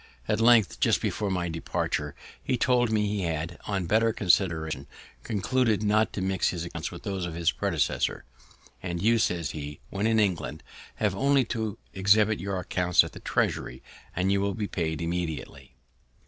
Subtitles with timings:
[0.27, 4.87] At length, just before my departure, he told me he had, on better consideration,
[5.21, 8.23] concluded not to mix his accounts with those of his predecessors.
[8.81, 10.63] "And you," says he, "when in England,
[10.95, 13.83] have only to exhibit your accounts at the treasury,
[14.15, 15.75] and you will be paid immediately."